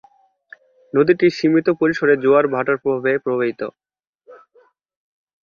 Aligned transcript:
নদীটি 0.93 1.27
সীমিত 1.37 1.67
পরিসরে 1.79 2.13
জোয়ার 2.23 2.45
ভাটার 2.53 2.77
প্রভাবে 2.83 3.11
প্রভাবিত। 3.25 3.61